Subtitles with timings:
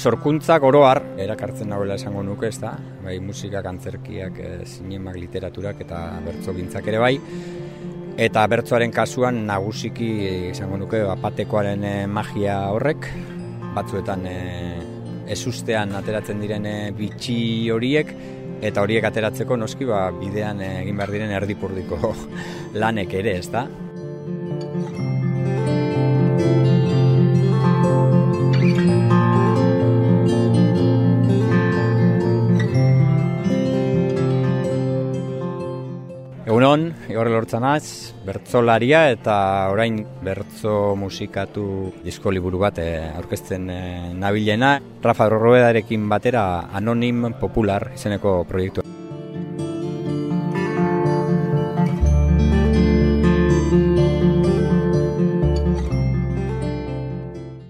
[0.00, 2.70] Sorkuntzak oroar erakartzen nagoela esango nuke, ez da?
[3.04, 7.12] Bai, musikak, antzerkiak, e, zinemak, literaturak eta bertzo gintzak ere bai.
[8.20, 10.08] Eta bertzoaren kasuan nagusiki
[10.54, 13.10] izango nuke apatekoaren e, magia horrek,
[13.76, 14.38] batzuetan e,
[15.36, 17.36] ezustean ateratzen diren bitxi
[17.74, 18.14] horiek,
[18.64, 22.14] eta horiek ateratzeko noski ba, bidean egin behar diren erdipurdiko
[22.80, 23.68] lanek ere, ez da?
[37.50, 44.78] Igor Lortzanaz, bertzolaria eta orain bertzo musikatu disko liburu bat eh, aurkezten eh, nabilena.
[45.02, 48.84] Rafa Roedarekin batera Anonim Popular izeneko proiektua.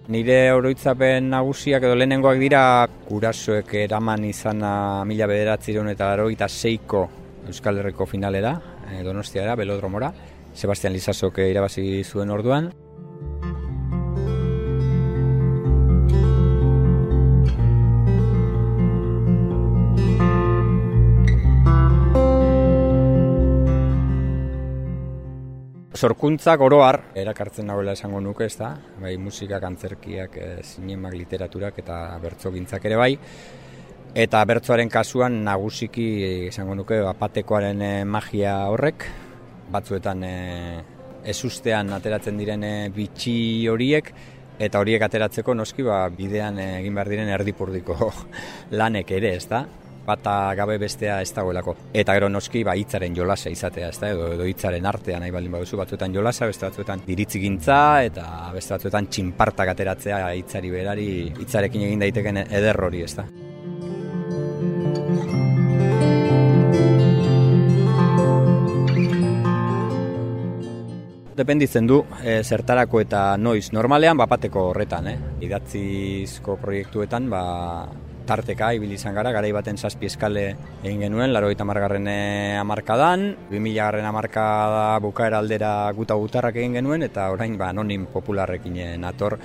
[0.09, 7.09] Nire oroitzapen nagusiak edo lehenengoak dira gurasoek eraman izana mila bederatziron eta laro seiko
[7.47, 10.13] Euskal Herriko finalera, e, Donostiara, Belodromora,
[10.55, 12.73] Sebastian Lizasok irabazi zuen orduan.
[26.01, 28.71] Sorkuntzak oroar erakartzen nagoela esango nuke, ez da?
[29.03, 33.11] Bai, musikak, antzerkiak, e, zinemak, literaturak eta bertzogintzak ere bai.
[34.11, 36.05] Eta bertzoaren kasuan nagusiki
[36.49, 39.05] izango nuke apatekoaren eh, magia horrek,
[39.71, 40.33] batzuetan e,
[41.31, 44.11] ezustean ateratzen diren e, bitxi horiek,
[44.59, 48.11] eta horiek ateratzeko noski ba, bidean egin behar diren erdipurdiko
[48.81, 49.67] lanek ere, ez da?
[50.11, 51.77] bata gabe bestea ez dagoelako.
[51.95, 55.53] Eta gero noski ba hitzaren jolasa izatea, ez da, edo, edo hitzaren artea nahi baldin
[55.55, 57.79] baduzu batzuetan jolasa, beste batzuetan diritzigintza
[58.09, 58.25] eta
[58.57, 61.07] beste batzuetan txinpartak ateratzea hitzari berari
[61.45, 63.29] hitzarekin egin daiteken eder hori, ez da.
[71.41, 73.71] Dependitzen du, e, zertarako eta noiz.
[73.73, 75.17] Normalean, bapateko horretan, eh?
[75.47, 77.41] idatzizko proiektuetan, ba,
[78.29, 80.45] tarteka, ibili izan gara, gara baten zazpi eskale
[80.83, 82.11] egin genuen, laro eta margarren
[82.61, 88.77] amarkadan, 2000 garren amarkada bukaera aldera guta gutarrak egin genuen, eta orain, ba, anonim popularrekin
[89.01, 89.39] nator,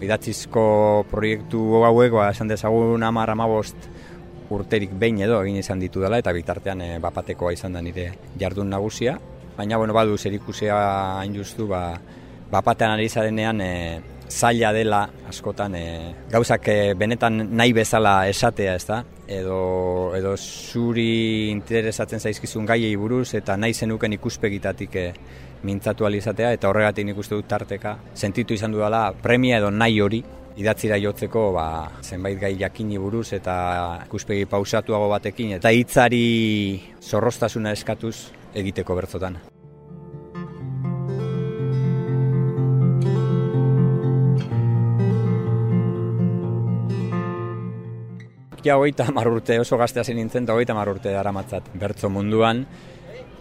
[0.00, 0.64] idatzizko
[1.12, 3.90] proiektu hauek, ba, esan dezagun amar amabost
[4.54, 8.10] urterik behin edo egin izan ditu dela, eta bitartean e, bapatekoa izan da nire
[8.40, 9.18] jardun nagusia,
[9.56, 10.76] baina bueno, badu zer ikusia
[11.20, 11.86] hain justu, ba,
[12.50, 13.72] bapatean ari zarenean e,
[14.28, 15.86] zaila dela askotan e,
[16.30, 19.02] gauzak e, benetan nahi bezala esatea, ez da?
[19.24, 25.06] Edo, edo zuri interesatzen zaizkizun gaiei buruz eta nahi zenuken ikuspegitatik e,
[25.64, 30.20] mintzatu alizatea eta horregatik nik uste dut tarteka sentitu izan dudala premia edo nahi hori
[30.56, 31.66] idatzira jotzeko ba,
[32.02, 33.56] zenbait gai jakini buruz eta
[34.06, 36.22] ikuspegi pausatuago batekin eta hitzari
[37.02, 38.14] zorrostasuna eskatuz
[38.54, 39.40] egiteko bertzotan.
[48.64, 52.62] Ja, hogeita urte oso gaztea zen nintzen, eta hogeita urte dara matzat bertzo munduan,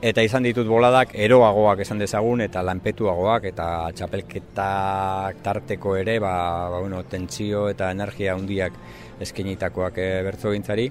[0.04, 6.36] eta izan ditut boladak eroagoak esan dezagun, eta lanpetuagoak, eta txapelketak tarteko ere, ba,
[6.74, 8.76] ba bueno, tentsio eta energia handiak
[9.24, 10.90] eskenitakoak e, bertzo gintzari.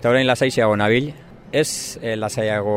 [0.00, 1.12] Eta orain lasaixiago nabil,
[1.52, 2.74] ez e, lasaiago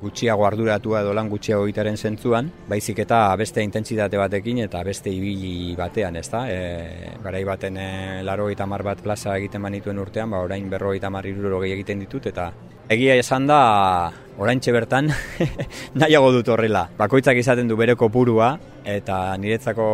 [0.00, 5.74] gutxiago arduratua edo lan gutxiago egitaren zentzuan, baizik eta beste intentsitate batekin eta beste ibili
[5.76, 6.46] batean, ezta?
[6.48, 7.88] E, garai baten e,
[8.24, 12.52] laro mar bat plaza egiten manituen urtean, ba, orain berro mar egiten ditut, eta
[12.88, 15.10] egia esan da, orain bertan
[16.00, 16.88] nahiago dut horrela.
[16.98, 19.84] Bakoitzak izaten du bere kopurua, eta niretzako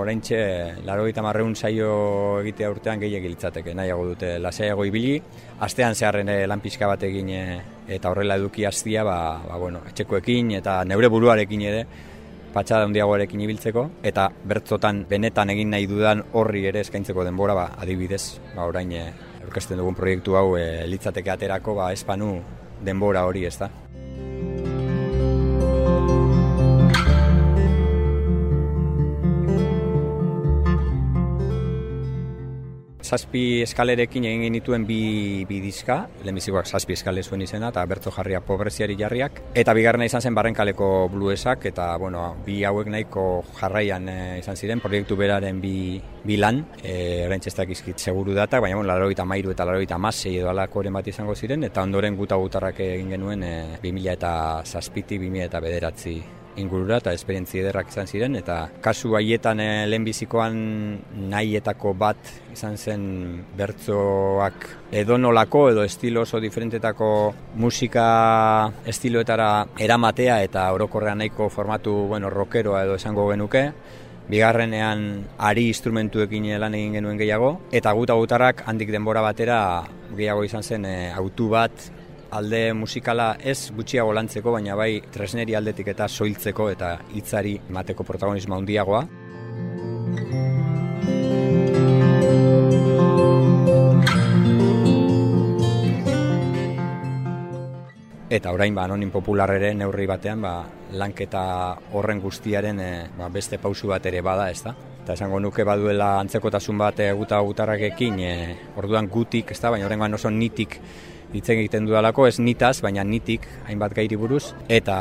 [0.00, 5.20] orain txe, laro eta marreun saio egitea urtean gehiagil litzateke, nahiago dute lasaiago ibili,
[5.60, 9.82] astean zeharren eh, lan pixka bat egin eh, eta horrela eduki hastia ba, ba, bueno,
[9.90, 11.84] etxekoekin eta neure buruarekin ere
[12.54, 18.38] patxada handiagoarekin ibiltzeko eta bertzotan benetan egin nahi dudan horri ere eskaintzeko denbora ba, adibidez
[18.54, 19.04] ba, orain e,
[19.42, 22.36] aurkezten dugun proiektu hau e, litzateke aterako ba, espanu
[22.84, 23.56] denbora hori ez
[33.04, 38.40] zazpi eskalerekin egin genituen bi, bi diska, lehenbizikoak zazpi eskale zuen izena, eta bertzo jarria
[38.44, 39.40] pobreziari jarriak.
[39.54, 43.26] Eta bigarrena izan zen barrenkaleko bluesak, eta bueno, bi hauek nahiko
[43.58, 48.80] jarraian e, izan ziren, proiektu beraren bi, bi lan, e, errentxestak izkit seguru datak, baina
[48.80, 52.80] bueno, laroita mairu eta laroita masei edo alako bat izango ziren, eta ondoren guta gutarrak
[52.80, 54.32] egin genuen e, 2000 eta
[54.64, 56.16] zazpiti, 2000 eta bederatzi
[56.60, 60.56] ingurura eta esperientzi ederrak izan ziren eta kasu haietan e, lehenbizikoan
[61.32, 63.04] nahietako bat izan zen
[63.56, 67.08] bertzoak edonolako edo estilo oso diferentetako
[67.60, 68.06] musika
[68.86, 73.70] estiloetara eramatea eta orokorrean nahiko formatu bueno, rockeroa edo esango genuke.
[74.24, 75.00] Bigarrenean
[75.36, 79.58] ari instrumentuekin lan egin genuen gehiago eta guta gutarrak handik denbora batera
[80.16, 81.90] gehiago izan zen e, autu bat
[82.30, 88.56] alde musikala ez gutxiago lantzeko, baina bai tresneri aldetik eta soiltzeko eta hitzari emateko protagonismo
[88.56, 89.04] handiagoa.
[98.34, 100.54] Eta orain ba anonim popular ere neurri batean ba
[100.98, 101.42] lanketa
[101.94, 104.72] horren guztiaren e, ba, beste pausu bat ere bada, ezta?
[105.04, 108.32] Eta esango nuke baduela antzekotasun bat e, guta gutarrakekin, e,
[108.80, 109.70] orduan gutik, ezta?
[109.70, 110.80] Baina oraingoan oso nitik
[111.34, 114.54] hitz egiten dudalako, ez nitaz, baina nitik hainbat gairi buruz.
[114.68, 114.96] Eta,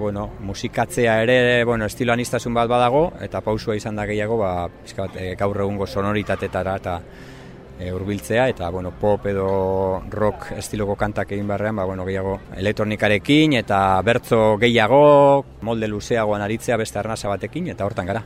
[0.00, 4.52] bueno, musikatzea ere, bueno, estilo anistasun bat badago, eta pausua izan da gehiago, ba,
[4.96, 7.00] bat, e, gaur egungo sonoritatetara eta
[7.78, 9.48] e, urbiltzea, eta, bueno, pop edo
[10.10, 15.04] rock estiloko kantak egin barrean, ba, bueno, gehiago elektronikarekin, eta bertzo gehiago,
[15.62, 18.24] molde luzeagoan aritzea beste arnasa batekin, eta hortan gara.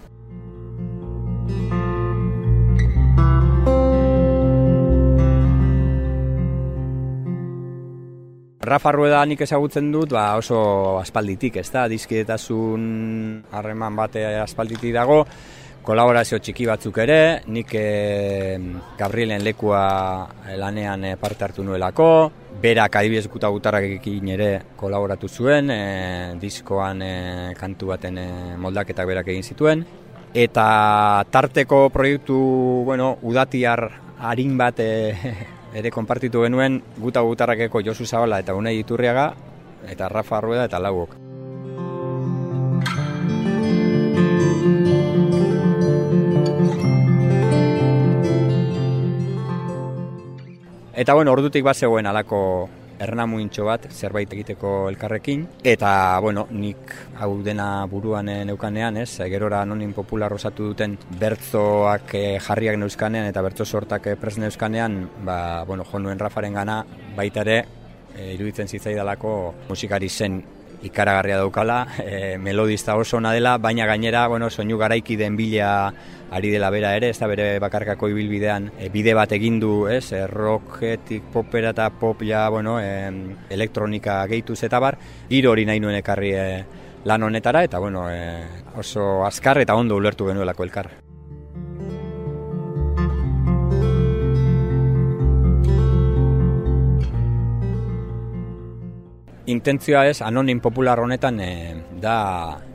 [8.69, 12.83] Rafa Rueda nik ezagutzen dut, ba oso aspalditik, ez da, dizkidetasun
[13.57, 15.23] harreman bate aspalditik dago,
[15.89, 18.59] kolaborazio txiki batzuk ere, nik e,
[18.99, 19.81] Gabrielen lekua
[20.61, 22.09] lanean e, parte hartu nuelako,
[22.61, 23.49] berak adibidez guta
[23.81, 29.87] ekin ere kolaboratu zuen, e, diskoan e, kantu baten e, moldaketak berak egin zituen,
[30.35, 32.37] eta tarteko proiektu,
[32.85, 33.89] bueno, udatiar
[34.19, 35.15] harin bat e,
[35.75, 39.33] ere konpartitu genuen guta gutarrakeko Josu Zabala eta Unai Iturriaga
[39.89, 41.17] eta Rafa Arrueda eta Lauok.
[50.99, 52.41] Eta bueno, ordutik bat zegoen alako
[52.99, 55.93] ernamuintxo bat zerbait egiteko elkarrekin eta
[56.23, 59.21] bueno, nik hau dena buruan eh, neukanean, ez?
[59.31, 65.01] Gerora anonin popular osatu duten bertzoak eh, jarriak neuzkanean eta bertzo sortak eh, pres neuzkanean,
[65.25, 66.83] ba, bueno, jo nuen Rafaren gana
[67.17, 67.59] baita ere
[68.19, 69.33] iruditzen zitzaidalako
[69.69, 70.41] musikari zen
[70.83, 75.93] ikaragarria daukala, e, melodista oso ona dela, baina gainera, bueno, soinu garaiki den bila
[76.31, 80.13] ari dela bera ere, ez da bere bakarkako ibilbidean e, bide bat egin du, ez,
[80.13, 83.11] e, rocketik popera eta pop ja, bueno, e,
[83.51, 84.99] elektronika gehituz eta bar,
[85.29, 86.49] giro hori nahi nuen ekarri e,
[87.05, 88.45] lan honetara, eta bueno, e,
[88.77, 90.91] oso azkar eta ondo ulertu genuelako elkar.
[99.49, 101.53] Intentzioa ez, anonim popular honetan e,
[102.01, 102.17] da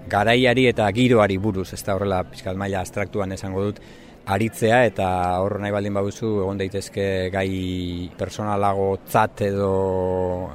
[0.09, 3.81] garaiari eta giroari buruz, ez da horrela pixkat maila abstraktuan esango dut,
[4.23, 5.05] aritzea eta
[5.43, 9.71] hor nahi baldin baduzu egon daitezke gai personalago tzat edo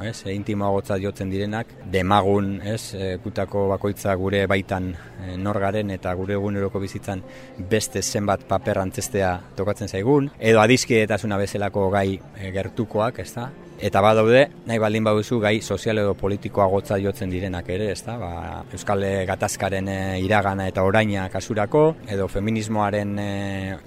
[0.08, 6.14] ez, intimoago tzat jotzen direnak demagun, ez, e, gutako bakoitza gure baitan e, norgaren eta
[6.16, 7.22] gure eguneroko bizitzan
[7.70, 14.00] beste zenbat paper antzestea tokatzen zaigun edo adizkietasuna bezalako gai e, gertukoak, ez da, Eta
[14.02, 18.16] badaude, nahi baldin baduzu gai sozial edo politikoa gotza jotzen direnak ere, ezta?
[18.18, 23.28] Ba, Euskal Gatazkaren e, iragana eta oraina kasurako, edo feminismoaren e,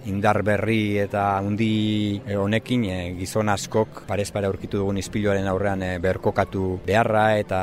[0.07, 2.85] indar berri eta hundi e, honekin
[3.17, 7.59] gizon askok parez pare aurkitu dugun ispiluaren aurrean berkokatu beharra eta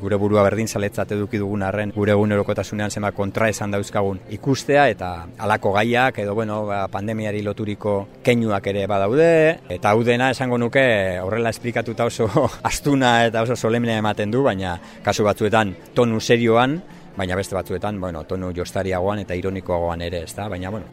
[0.00, 5.12] gure burua berdin zaletzat eduki dugun arren gure egunerokotasunean zema kontra esan dauzkagun ikustea eta
[5.36, 9.30] alako gaiak edo bueno, ba, pandemiari loturiko keinuak ere badaude
[9.68, 10.88] eta hau dena esango nuke
[11.20, 12.28] horrela horrela esplikatuta oso
[12.62, 16.80] astuna eta oso solemnea ematen du, baina kasu batzuetan tonu serioan,
[17.16, 20.48] baina beste batzuetan, bueno, tonu jostariagoan eta ironikoagoan ere, ezta?
[20.48, 20.86] Baina bueno.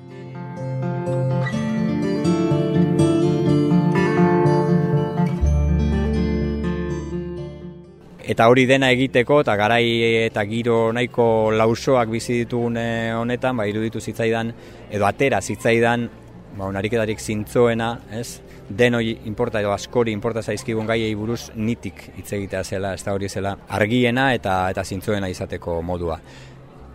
[8.30, 9.86] Eta hori dena egiteko eta garai
[10.26, 14.54] eta giro nahiko lausoak bizi ditugun eh, honetan, ba iruditu zitzaidan
[14.90, 16.10] edo atera zitzaidan
[16.58, 18.49] ba, unariketarik zintzoena, ez?
[18.70, 23.30] Denoi inporta edo askori inporta zaizkigun gaiei buruz nitik hitz egitea zela, ez da hori
[23.30, 26.20] zela argiena eta eta zintzoena izateko modua.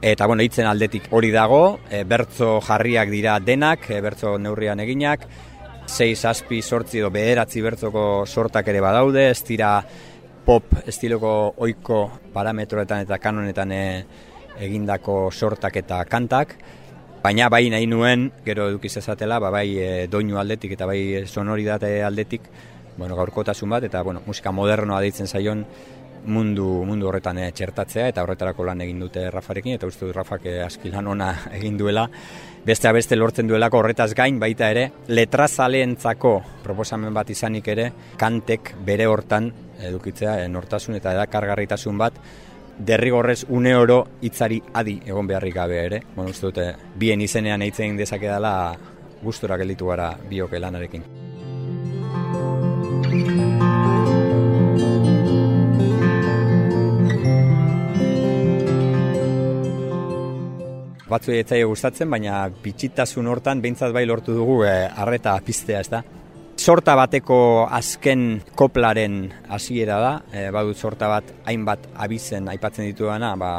[0.05, 5.27] Eta bueno, hitzen aldetik hori dago, e, bertzo jarriak dira denak, e, bertzo neurrian eginak,
[5.87, 9.79] sei aspi sortzi edo bederatzi bertzoko sortak ere badaude, ez dira
[10.45, 12.05] pop estiloko oiko
[12.35, 13.85] parametroetan eta kanonetan e,
[14.61, 16.55] egindako sortak eta kantak,
[17.25, 22.03] baina bai nahi nuen, gero edukiz ezatela, ba, bai e, doinu aldetik eta bai sonoridate
[22.05, 22.51] aldetik,
[22.99, 25.65] bueno, gaurkotasun bat, eta bueno, musika modernoa deitzen zaion,
[26.27, 30.47] mundu, mundu horretan e, txertatzea eta horretarako lan egin dute Rafarekin eta uste dut Rafak
[30.49, 32.07] e, askilan ona egin duela.
[32.65, 37.91] Bestea beste lortzen duelako horretaz gain baita ere letrazaleentzako proposamen bat izanik ere
[38.21, 39.51] kantek bere hortan
[39.85, 42.21] edukitzea e, nortasun eta edakargarritasun bat
[42.79, 46.03] derrigorrez une oro hitzari adi egon beharrik gabe ere.
[46.15, 46.67] Bueno, uste dute,
[46.97, 48.75] bien izenean eitzen dezake dela
[49.23, 51.05] gustura gelditu gara bioke lanarekin.
[61.05, 66.01] Batzu etzaio gustatzen, baina bitxitasun hortan behintzat bai lortu dugu eh, arreta piztea, ez da?
[66.65, 67.37] Sorta bateko
[67.69, 69.19] azken koplaren
[69.53, 73.51] hasiera da, e, badut sorta bat hainbat abizen aipatzen dituena, ba,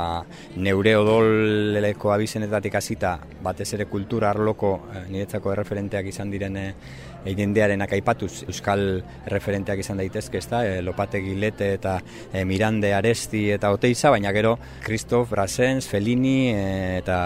[0.57, 3.11] neure odoleko abizenetatik hasita
[3.45, 6.65] batez ere kultura arloko e, niretzako erreferenteak izan direne
[7.29, 8.87] eidendearen aipatuz euskal
[9.29, 11.99] referenteak izan daitezke ez da, e, Lopate Gilete eta
[12.33, 16.69] e, Mirande Aresti eta Oteiza, baina gero Christoph Brasens, Fellini e,
[17.03, 17.19] eta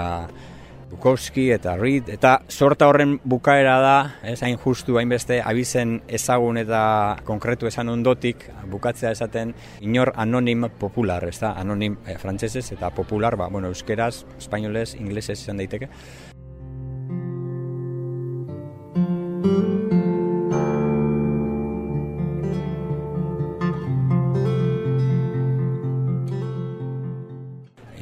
[0.89, 6.81] Bukowski eta Reed, eta sorta horren bukaera da, ez hain justu hainbeste abizen ezagun eta
[7.27, 9.53] konkretu esan ondotik, bukatzea esaten
[9.86, 15.38] inor anonim popular, ez da, anonim eh, frantsesez eta popular, ba, bueno, euskeraz, espainolez, inglesez
[15.43, 15.93] izan daiteke.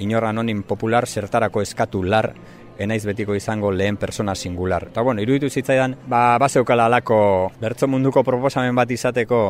[0.08, 2.32] Inor anonim popular zertarako eskatu lar
[2.79, 4.89] enaiz betiko izango lehen persona singular.
[4.91, 9.41] Eta bueno, iruditu zitzaidan, ba, baseukala alako bertzo munduko proposamen bat izateko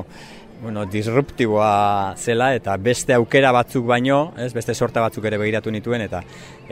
[0.62, 6.01] bueno, disruptiboa zela eta beste aukera batzuk baino, ez, beste sorta batzuk ere begiratu nituen
[6.07, 6.24] eta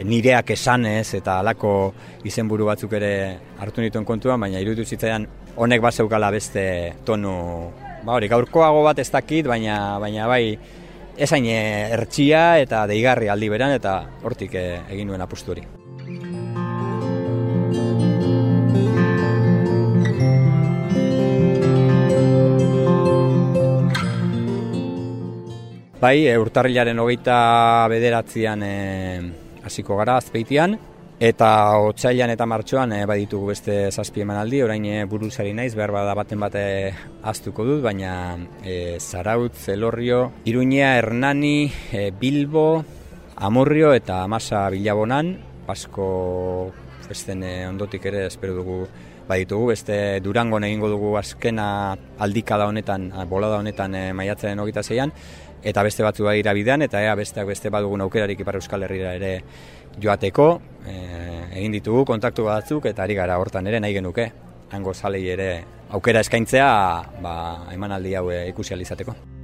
[0.04, 1.94] nireak esanez eta alako
[2.26, 3.12] izenburu batzuk ere
[3.60, 6.66] hartu nituen kontuan, baina iruditu zitzaidan honek baseukala beste
[7.06, 7.36] tonu,
[8.04, 10.58] ba hori, gaurkoago bat ez dakit, baina, baina bai,
[11.16, 15.85] esain ertxia eta deigarri aldi beran eta hortik eh, egin nuen apustu hori.
[26.06, 27.36] Bai, e, urtarrilaren hogeita
[27.90, 28.74] bederatzean e,
[29.66, 30.76] hasiko gara azpeitian,
[31.18, 31.48] eta
[31.82, 36.44] otsailan eta martxoan e, baditugu beste zazpi emanaldi, orain e, buruzari naiz, behar bada baten
[36.46, 36.62] bate
[37.32, 38.12] aztuko dut, baina
[38.62, 42.84] e, Zaraut, Zelorrio, Iruña, Hernani, e, Bilbo,
[43.38, 45.34] Amurrio eta Amasa Bilabonan,
[45.66, 46.70] Pasko
[47.08, 48.84] festen e, ondotik ere espero dugu
[49.26, 55.14] baditugu, beste Durango egingo dugu azkena aldikada honetan, bolada honetan e, maiatzen hogeita zeian,
[55.66, 59.42] eta beste batzu da bidean, eta ea besteak beste badugun aukerarik Ipar Euskal Herriera ere
[60.00, 60.96] joateko, e,
[61.60, 64.32] egin ditugu kontaktu batzuk, eta ari gara hortan ere nahi genuke,
[64.72, 66.68] hango zalei ere aukera eskaintzea,
[67.22, 67.38] ba,
[67.74, 69.35] emanaldi hau ikusi alizateko.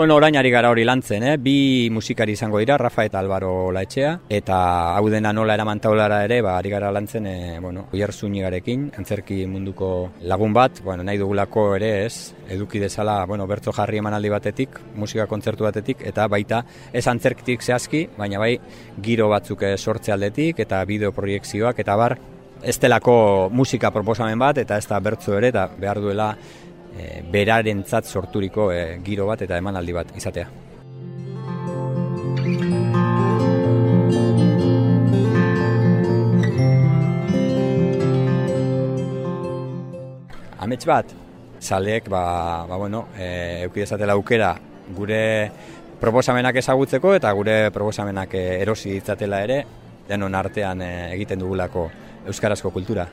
[0.00, 1.32] Bueno, orain ari gara hori lantzen, eh?
[1.36, 4.60] bi musikari izango dira, Rafa eta Alvaro Laetxea, eta
[4.96, 9.42] hau dena nola eraman taulara ere, ba, ari gara lantzen, e, bueno, Uiar Zunigarekin, antzerki
[9.44, 9.90] munduko
[10.22, 15.28] lagun bat, bueno, nahi dugulako ere ez, eduki dezala, bueno, bertzo jarri emanaldi batetik, musika
[15.28, 16.62] kontzertu batetik, eta baita
[16.94, 18.54] ez antzerkitik zehazki, baina bai
[19.04, 22.16] giro batzuk eh, sortze aldetik, eta bideo proiektzioak, eta bar,
[22.64, 26.32] ez delako musika proposamen bat, eta ez da bertzo ere, eta behar duela
[26.96, 30.48] e, berarentzat sorturiko e, giro bat eta emanaldi bat izatea.
[40.60, 41.14] Amets bat,
[41.60, 44.52] zaleek, ba, ba bueno, e, eukidezatela aukera
[44.94, 45.22] gure
[46.00, 49.64] proposamenak ezagutzeko eta gure proposamenak erosi ditzatela ere,
[50.08, 51.88] denon artean egiten dugulako
[52.28, 53.08] euskarazko kultura.